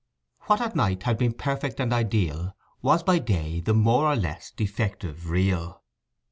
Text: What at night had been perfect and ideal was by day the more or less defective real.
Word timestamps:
What 0.47 0.61
at 0.61 0.75
night 0.75 1.03
had 1.03 1.19
been 1.19 1.33
perfect 1.33 1.79
and 1.79 1.93
ideal 1.93 2.55
was 2.81 3.03
by 3.03 3.19
day 3.19 3.59
the 3.59 3.75
more 3.75 4.07
or 4.07 4.15
less 4.15 4.49
defective 4.49 5.29
real. 5.29 5.83